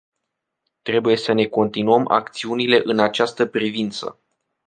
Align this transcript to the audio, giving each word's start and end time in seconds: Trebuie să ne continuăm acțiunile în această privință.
Trebuie 0.81 1.15
să 1.17 1.31
ne 1.33 1.45
continuăm 1.45 2.07
acțiunile 2.07 2.81
în 2.83 2.99
această 2.99 3.45
privință. 3.45 4.19